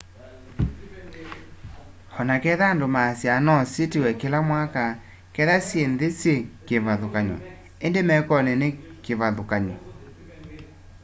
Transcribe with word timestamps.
o 2.17 2.21
na 2.29 2.35
ketha 2.43 2.65
andu 2.71 2.87
maasyaa 2.95 3.43
no 3.47 3.55
sitiwe 3.71 4.09
kila 4.21 4.39
mwaka 4.49 4.83
ketha 5.35 5.55
syi 5.67 5.81
nthi 5.93 6.07
syi 6.19 6.33
kivathukany'o 6.67 7.37
indi 7.85 8.01
mekoni 8.09 8.53
ni 8.61 8.69
kuvathukanyo 9.03 9.75